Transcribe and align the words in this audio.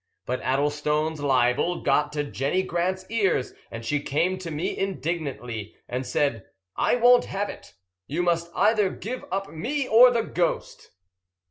But 0.25 0.41
Addlestone's 0.41 1.19
libel 1.21 1.83
got 1.83 2.11
to 2.13 2.23
Jenny 2.23 2.63
Grant's 2.63 3.05
ears, 3.11 3.53
and 3.69 3.85
she 3.85 3.99
came 4.01 4.39
to 4.39 4.49
me 4.49 4.75
indignantly, 4.75 5.75
and 5.87 6.07
said: 6.07 6.47
"I 6.75 6.95
won't 6.95 7.25
have 7.25 7.49
it. 7.51 7.75
You 8.07 8.23
must 8.23 8.49
either 8.55 8.89
give 8.89 9.23
up 9.31 9.51
me 9.51 9.87
or 9.87 10.09
the 10.09 10.23
ghost." 10.23 10.89